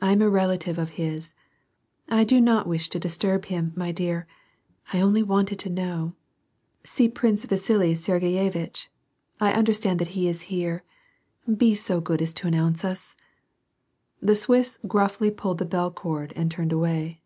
I 0.00 0.12
am 0.12 0.22
a 0.22 0.28
relative 0.30 0.78
of 0.78 0.90
his. 0.90 1.34
I 2.08 2.22
do 2.22 2.40
not 2.40 2.68
wish 2.68 2.88
to 2.90 3.00
disturb 3.00 3.46
him, 3.46 3.72
my 3.74 3.90
dear, 3.90 4.28
I 4.92 5.00
only 5.00 5.24
wanted 5.24 5.58
to 5.58 5.68
know— 5.68 6.14
see 6.84 7.08
Prince 7.08 7.46
Vasili 7.46 7.96
Sergeyevitch; 7.96 8.90
I 9.40 9.52
understand 9.54 9.98
that 9.98 10.14
he 10.14 10.28
is 10.28 10.42
here. 10.54 10.84
Be 11.56 11.74
so 11.74 12.00
good 12.00 12.22
as 12.22 12.32
to 12.34 12.46
announce 12.46 12.84
us." 12.84 13.16
The 14.20 14.36
Swiss 14.36 14.78
gruffly 14.86 15.32
pulled 15.32 15.58
the 15.58 15.64
bell 15.64 15.90
cord 15.90 16.32
and 16.36 16.48
turned 16.48 16.70
away. 16.70 17.20